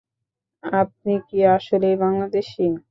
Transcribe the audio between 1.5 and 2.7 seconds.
আসলেই বাংলাদেশি?